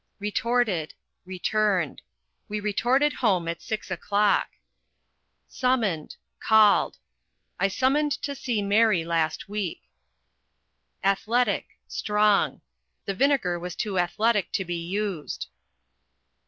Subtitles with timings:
[0.17, 2.01] Retorted = Returned:
[2.49, 4.49] We retorted home at six o'clock.
[5.47, 6.97] Summoned = Called:
[7.59, 9.83] I summoned to see Mary last week.
[11.03, 12.61] Athletic = Strong:
[13.05, 15.49] The vinegar was too athletic to be used.